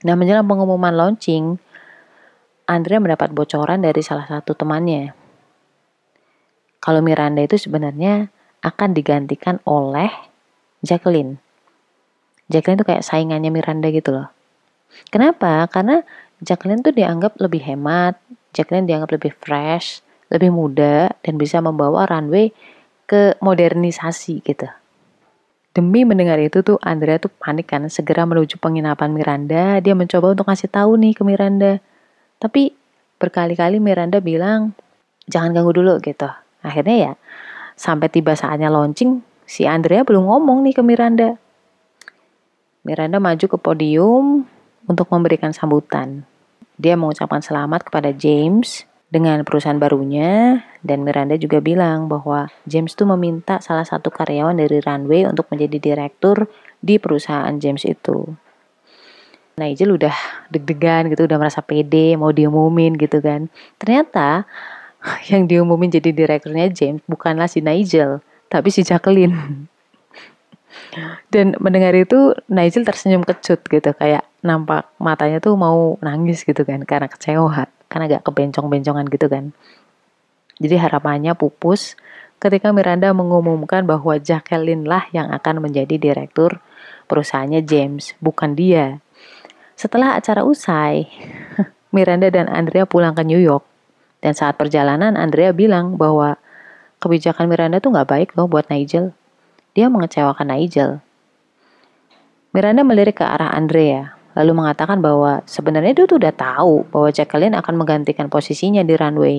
Nah 0.07 0.15
menjelang 0.15 0.47
pengumuman 0.47 0.95
launching, 0.95 1.59
Andrea 2.69 3.01
mendapat 3.01 3.33
bocoran 3.33 3.81
dari 3.81 3.99
salah 3.99 4.29
satu 4.29 4.53
temannya. 4.53 5.11
Kalau 6.79 7.03
Miranda 7.03 7.43
itu 7.43 7.59
sebenarnya 7.59 8.31
akan 8.63 8.95
digantikan 8.95 9.59
oleh 9.67 10.07
Jacqueline. 10.79 11.41
Jacqueline 12.47 12.79
itu 12.79 12.87
kayak 12.87 13.03
saingannya 13.03 13.51
Miranda 13.51 13.91
gitu 13.91 14.15
loh. 14.15 14.31
Kenapa? 15.11 15.67
Karena 15.67 15.99
Jacqueline 16.39 16.79
tuh 16.79 16.95
dianggap 16.95 17.35
lebih 17.43 17.59
hemat, 17.67 18.15
Jacqueline 18.55 18.87
dianggap 18.87 19.11
lebih 19.19 19.35
fresh, 19.35 19.99
lebih 20.31 20.49
muda, 20.49 21.11
dan 21.19 21.35
bisa 21.35 21.59
membawa 21.59 22.07
runway 22.07 22.55
ke 23.09 23.35
modernisasi 23.43 24.45
gitu. 24.45 24.69
Demi 25.79 26.03
mendengar 26.03 26.35
itu 26.43 26.59
tuh 26.59 26.75
Andrea 26.83 27.23
tuh 27.23 27.31
panik 27.39 27.71
kan 27.71 27.87
segera 27.87 28.27
menuju 28.27 28.59
penginapan 28.59 29.15
Miranda. 29.15 29.79
Dia 29.79 29.95
mencoba 29.95 30.35
untuk 30.35 30.51
ngasih 30.51 30.67
tahu 30.67 30.99
nih 30.99 31.15
ke 31.15 31.23
Miranda. 31.23 31.79
Tapi 32.35 32.75
berkali-kali 33.15 33.79
Miranda 33.79 34.19
bilang 34.19 34.75
jangan 35.31 35.55
ganggu 35.55 35.71
dulu 35.71 36.03
gitu. 36.03 36.27
Akhirnya 36.59 36.95
ya 36.99 37.13
sampai 37.79 38.11
tiba 38.11 38.35
saatnya 38.35 38.67
launching 38.67 39.23
si 39.47 39.63
Andrea 39.63 40.03
belum 40.03 40.27
ngomong 40.27 40.67
nih 40.67 40.75
ke 40.75 40.83
Miranda. 40.83 41.39
Miranda 42.83 43.23
maju 43.23 43.45
ke 43.47 43.55
podium 43.55 44.43
untuk 44.83 45.07
memberikan 45.07 45.55
sambutan. 45.55 46.27
Dia 46.75 46.99
mengucapkan 46.99 47.39
selamat 47.39 47.87
kepada 47.87 48.11
James 48.11 48.83
dengan 49.09 49.41
perusahaan 49.41 49.77
barunya 49.77 50.61
dan 50.85 51.01
Miranda 51.01 51.33
juga 51.33 51.57
bilang 51.59 52.05
bahwa 52.05 52.47
James 52.69 52.93
tuh 52.93 53.09
meminta 53.09 53.57
salah 53.57 53.83
satu 53.83 54.13
karyawan 54.13 54.53
dari 54.53 54.77
Runway 54.79 55.25
untuk 55.25 55.49
menjadi 55.49 55.81
direktur 55.81 56.45
di 56.79 57.01
perusahaan 57.01 57.51
James 57.57 57.83
itu. 57.89 58.29
Nigel 59.59 59.99
udah 59.99 60.15
deg-degan 60.47 61.11
gitu, 61.11 61.27
udah 61.27 61.35
merasa 61.35 61.59
pede, 61.59 62.15
mau 62.15 62.31
diumumin 62.31 62.95
gitu 62.95 63.19
kan. 63.19 63.51
Ternyata 63.75 64.47
yang 65.33 65.49
diumumin 65.49 65.91
jadi 65.91 66.15
direkturnya 66.15 66.71
James 66.71 67.03
bukanlah 67.09 67.49
si 67.49 67.59
Nigel, 67.59 68.23
tapi 68.47 68.71
si 68.71 68.85
Jacqueline. 68.85 69.67
Dan 71.33 71.57
mendengar 71.59 71.91
itu 71.97 72.37
Nigel 72.47 72.85
tersenyum 72.85 73.25
kecut 73.25 73.65
gitu, 73.67 73.89
kayak 73.97 74.23
nampak 74.39 74.87
matanya 75.01 75.43
tuh 75.43 75.59
mau 75.59 75.99
nangis 75.99 76.47
gitu 76.47 76.63
kan 76.63 76.87
karena 76.87 77.11
kecewa 77.11 77.67
kan 77.89 78.05
agak 78.05 78.23
kebencong-bencongan 78.23 79.09
gitu 79.09 79.27
kan. 79.27 79.51
Jadi 80.61 80.75
harapannya 80.77 81.33
pupus 81.33 81.97
ketika 82.39 82.71
Miranda 82.71 83.11
mengumumkan 83.11 83.83
bahwa 83.83 84.15
Jacqueline 84.21 84.87
lah 84.87 85.09
yang 85.11 85.33
akan 85.33 85.65
menjadi 85.65 85.99
direktur 85.99 86.61
perusahaannya 87.09 87.65
James, 87.65 88.13
bukan 88.21 88.53
dia. 88.53 89.01
Setelah 89.73 90.13
acara 90.13 90.45
usai, 90.45 91.09
Miranda 91.95 92.29
dan 92.29 92.45
Andrea 92.45 92.85
pulang 92.85 93.17
ke 93.17 93.25
New 93.25 93.41
York. 93.41 93.65
Dan 94.19 94.37
saat 94.37 94.59
perjalanan, 94.59 95.15
Andrea 95.17 95.55
bilang 95.55 95.97
bahwa 95.97 96.37
kebijakan 97.01 97.49
Miranda 97.49 97.81
tuh 97.81 97.95
nggak 97.95 98.09
baik 98.11 98.29
loh 98.37 98.45
buat 98.45 98.69
Nigel. 98.69 99.15
Dia 99.73 99.87
mengecewakan 99.87 100.53
Nigel. 100.53 100.99
Miranda 102.51 102.83
melirik 102.83 103.23
ke 103.23 103.25
arah 103.25 103.55
Andrea, 103.55 104.18
lalu 104.37 104.51
mengatakan 104.53 105.01
bahwa 105.01 105.41
sebenarnya 105.49 105.93
dia 105.95 106.05
tuh 106.05 106.21
udah 106.21 106.33
tahu 106.33 106.85
bahwa 106.89 107.09
Jacqueline 107.09 107.55
akan 107.57 107.75
menggantikan 107.79 108.29
posisinya 108.29 108.85
di 108.85 108.93
runway. 108.93 109.37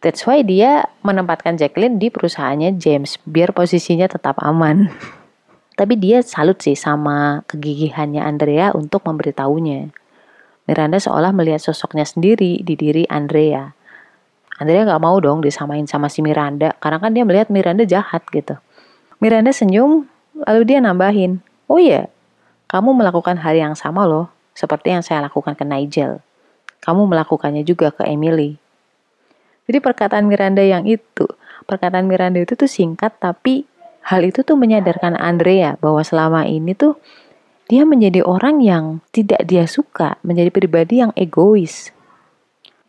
That's 0.00 0.24
why 0.24 0.40
dia 0.46 0.88
menempatkan 1.04 1.60
Jacqueline 1.60 2.00
di 2.00 2.08
perusahaannya 2.08 2.80
James 2.80 3.20
biar 3.28 3.52
posisinya 3.52 4.08
tetap 4.08 4.40
aman. 4.40 4.88
Tapi 5.78 5.96
dia 5.96 6.20
salut 6.20 6.60
sih 6.60 6.76
sama 6.76 7.44
kegigihannya 7.48 8.20
Andrea 8.20 8.72
untuk 8.76 9.04
memberitahunya. 9.04 9.92
Miranda 10.68 11.00
seolah 11.00 11.32
melihat 11.32 11.60
sosoknya 11.60 12.04
sendiri 12.04 12.60
di 12.62 12.74
diri 12.76 13.04
Andrea. 13.08 13.74
Andrea 14.60 14.84
gak 14.84 15.00
mau 15.00 15.16
dong 15.18 15.40
disamain 15.40 15.88
sama 15.88 16.12
si 16.12 16.20
Miranda, 16.20 16.76
karena 16.84 17.00
kan 17.00 17.16
dia 17.16 17.24
melihat 17.24 17.48
Miranda 17.48 17.88
jahat 17.88 18.22
gitu. 18.28 18.60
Miranda 19.24 19.56
senyum, 19.56 20.04
lalu 20.36 20.62
dia 20.68 20.84
nambahin, 20.84 21.40
oh 21.64 21.80
iya, 21.80 22.12
kamu 22.70 23.02
melakukan 23.02 23.34
hal 23.42 23.58
yang 23.58 23.74
sama 23.74 24.06
loh, 24.06 24.30
seperti 24.54 24.94
yang 24.94 25.02
saya 25.02 25.26
lakukan 25.26 25.58
ke 25.58 25.66
Nigel. 25.66 26.22
Kamu 26.78 27.10
melakukannya 27.10 27.66
juga 27.66 27.90
ke 27.90 28.06
Emily. 28.06 28.54
Jadi 29.66 29.78
perkataan 29.82 30.30
Miranda 30.30 30.62
yang 30.62 30.86
itu, 30.86 31.26
perkataan 31.66 32.06
Miranda 32.06 32.38
itu 32.38 32.54
tuh 32.54 32.70
singkat 32.70 33.18
tapi 33.18 33.66
hal 34.06 34.22
itu 34.22 34.46
tuh 34.46 34.54
menyadarkan 34.54 35.18
Andrea 35.18 35.74
bahwa 35.82 36.06
selama 36.06 36.46
ini 36.46 36.78
tuh 36.78 36.94
dia 37.66 37.82
menjadi 37.82 38.22
orang 38.22 38.62
yang 38.62 39.02
tidak 39.10 39.42
dia 39.46 39.66
suka, 39.66 40.18
menjadi 40.22 40.50
pribadi 40.54 41.02
yang 41.02 41.10
egois, 41.18 41.90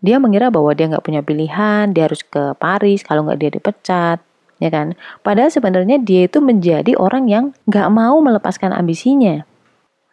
dia 0.02 0.18
mengira 0.18 0.50
bahwa 0.50 0.74
dia 0.74 0.90
nggak 0.90 1.06
punya 1.06 1.22
pilihan, 1.22 1.94
dia 1.94 2.10
harus 2.10 2.26
ke 2.26 2.58
Paris, 2.58 3.06
kalau 3.06 3.22
nggak 3.30 3.38
dia 3.38 3.52
dipecat, 3.54 4.18
ya 4.58 4.70
kan? 4.74 4.98
Padahal 5.22 5.54
sebenarnya 5.54 6.02
dia 6.02 6.26
itu 6.26 6.42
menjadi 6.42 6.98
orang 6.98 7.30
yang 7.30 7.46
nggak 7.70 7.90
mau 7.94 8.18
melepaskan 8.18 8.74
ambisinya. 8.74 9.46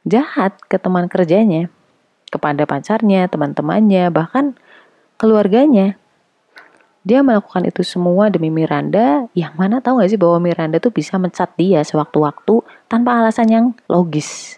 Jahat 0.09 0.57
ke 0.73 0.81
teman 0.81 1.05
kerjanya, 1.13 1.69
kepada 2.33 2.65
pacarnya, 2.65 3.29
teman-temannya, 3.29 4.09
bahkan 4.09 4.57
keluarganya. 5.21 6.01
Dia 7.05 7.21
melakukan 7.21 7.69
itu 7.69 7.85
semua 7.85 8.33
demi 8.33 8.49
Miranda, 8.49 9.29
yang 9.37 9.53
mana 9.57 9.85
tahu 9.85 10.01
gak 10.01 10.13
sih 10.13 10.21
bahwa 10.21 10.41
Miranda 10.41 10.81
tuh 10.81 10.93
bisa 10.93 11.21
mencat 11.21 11.53
dia 11.61 11.85
sewaktu-waktu 11.85 12.65
tanpa 12.89 13.21
alasan 13.21 13.49
yang 13.53 13.67
logis. 13.89 14.57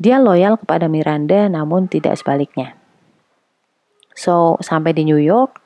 Dia 0.00 0.16
loyal 0.18 0.56
kepada 0.56 0.88
Miranda 0.88 1.52
namun 1.52 1.86
tidak 1.86 2.16
sebaliknya. 2.16 2.74
So, 4.12 4.60
sampai 4.60 4.92
di 4.92 5.04
New 5.08 5.20
York, 5.20 5.60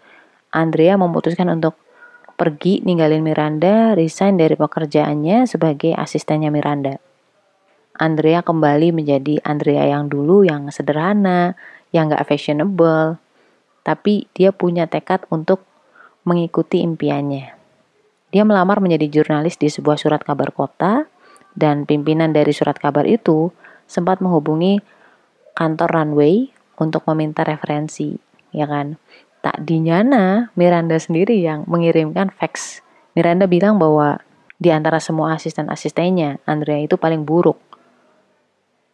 Andrea 0.54 0.94
memutuskan 0.94 1.50
untuk 1.50 1.74
pergi 2.36 2.84
ninggalin 2.84 3.24
Miranda, 3.24 3.96
resign 3.96 4.36
dari 4.38 4.54
pekerjaannya 4.54 5.48
sebagai 5.48 5.96
asistennya 5.96 6.52
Miranda. 6.52 7.00
Andrea 7.96 8.44
kembali 8.44 8.92
menjadi 8.92 9.40
Andrea 9.42 9.88
yang 9.88 10.12
dulu 10.12 10.44
yang 10.44 10.68
sederhana, 10.68 11.56
yang 11.90 12.12
gak 12.12 12.28
fashionable, 12.28 13.16
tapi 13.82 14.28
dia 14.36 14.52
punya 14.52 14.84
tekad 14.84 15.24
untuk 15.32 15.64
mengikuti 16.28 16.84
impiannya. 16.84 17.56
Dia 18.30 18.44
melamar 18.44 18.84
menjadi 18.84 19.08
jurnalis 19.08 19.56
di 19.56 19.72
sebuah 19.72 19.96
surat 19.96 20.20
kabar 20.20 20.52
kota, 20.52 21.08
dan 21.56 21.88
pimpinan 21.88 22.36
dari 22.36 22.52
surat 22.52 22.76
kabar 22.76 23.08
itu 23.08 23.48
sempat 23.88 24.20
menghubungi 24.20 24.84
kantor 25.56 25.88
runway 25.88 26.52
untuk 26.76 27.08
meminta 27.08 27.40
referensi 27.48 28.20
ya 28.56 28.64
kan? 28.64 28.96
Tak 29.44 29.62
dinyana 29.62 30.50
Miranda 30.56 30.96
sendiri 30.96 31.38
yang 31.44 31.68
mengirimkan 31.68 32.32
fax. 32.32 32.80
Miranda 33.12 33.44
bilang 33.44 33.76
bahwa 33.76 34.24
di 34.56 34.72
antara 34.72 34.96
semua 34.98 35.36
asisten-asistennya, 35.36 36.40
Andrea 36.48 36.80
itu 36.80 36.96
paling 36.96 37.28
buruk. 37.28 37.60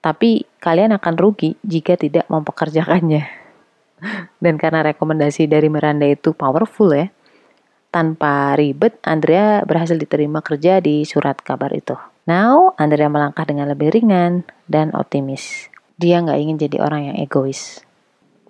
Tapi 0.02 0.44
kalian 0.58 0.98
akan 0.98 1.14
rugi 1.14 1.54
jika 1.62 1.94
tidak 1.94 2.26
mempekerjakannya. 2.26 3.22
Dan 4.44 4.58
karena 4.58 4.82
rekomendasi 4.82 5.46
dari 5.46 5.70
Miranda 5.70 6.04
itu 6.10 6.34
powerful 6.34 6.90
ya, 6.90 7.06
tanpa 7.94 8.58
ribet, 8.58 8.98
Andrea 9.06 9.62
berhasil 9.62 9.94
diterima 9.94 10.42
kerja 10.42 10.82
di 10.82 11.06
surat 11.06 11.38
kabar 11.38 11.70
itu. 11.70 11.94
Now, 12.26 12.74
Andrea 12.74 13.06
melangkah 13.06 13.46
dengan 13.46 13.70
lebih 13.70 13.94
ringan 13.94 14.42
dan 14.66 14.90
optimis. 14.92 15.70
Dia 15.96 16.18
nggak 16.18 16.38
ingin 16.42 16.58
jadi 16.58 16.82
orang 16.82 17.14
yang 17.14 17.16
egois 17.22 17.86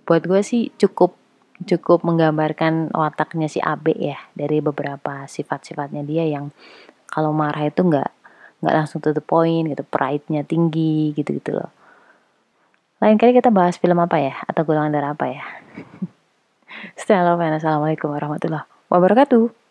buat 0.03 0.23
gue 0.27 0.43
sih 0.43 0.69
cukup 0.77 1.15
cukup 1.63 2.03
menggambarkan 2.03 2.91
wataknya 2.91 3.47
si 3.47 3.63
Abe 3.63 3.95
ya 3.95 4.19
dari 4.35 4.59
beberapa 4.59 5.31
sifat-sifatnya 5.31 6.03
dia 6.03 6.27
yang 6.27 6.51
kalau 7.07 7.31
marah 7.31 7.71
itu 7.71 7.87
nggak 7.87 8.11
nggak 8.63 8.75
langsung 8.79 9.03
to 9.03 9.11
the 9.11 9.21
point 9.21 9.67
gitu 9.69 9.83
pride-nya 9.83 10.47
tinggi 10.47 11.11
gitu 11.19 11.37
gitu 11.37 11.59
loh. 11.59 11.71
Lain 13.03 13.19
kali 13.19 13.35
kita 13.35 13.51
bahas 13.51 13.77
film 13.83 13.99
apa 13.99 14.23
ya? 14.23 14.39
Atau 14.47 14.63
golongan 14.63 14.95
darah 14.95 15.13
apa 15.19 15.27
ya? 15.27 15.43
Stay 16.95 17.19
Assalamualaikum 17.19 18.15
warahmatullahi 18.15 18.65
wabarakatuh 18.87 19.62